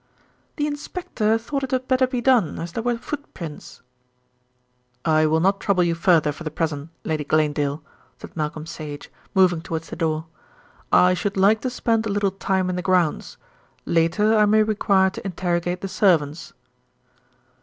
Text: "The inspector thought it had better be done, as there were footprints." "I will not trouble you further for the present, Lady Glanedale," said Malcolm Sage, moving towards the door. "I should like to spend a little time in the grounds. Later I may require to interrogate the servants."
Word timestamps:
"The 0.55 0.65
inspector 0.65 1.37
thought 1.37 1.61
it 1.61 1.69
had 1.69 1.87
better 1.87 2.07
be 2.07 2.21
done, 2.21 2.57
as 2.57 2.71
there 2.71 2.81
were 2.81 2.97
footprints." 2.97 3.83
"I 5.05 5.27
will 5.27 5.39
not 5.39 5.59
trouble 5.59 5.83
you 5.83 5.93
further 5.93 6.31
for 6.31 6.43
the 6.43 6.49
present, 6.49 6.89
Lady 7.03 7.23
Glanedale," 7.23 7.83
said 8.17 8.35
Malcolm 8.35 8.65
Sage, 8.65 9.11
moving 9.35 9.61
towards 9.61 9.91
the 9.91 9.95
door. 9.95 10.25
"I 10.91 11.13
should 11.13 11.37
like 11.37 11.61
to 11.61 11.69
spend 11.69 12.07
a 12.07 12.11
little 12.11 12.31
time 12.31 12.67
in 12.67 12.77
the 12.77 12.81
grounds. 12.81 13.37
Later 13.85 14.35
I 14.35 14.47
may 14.47 14.63
require 14.63 15.11
to 15.11 15.23
interrogate 15.23 15.81
the 15.81 15.87
servants." 15.87 16.53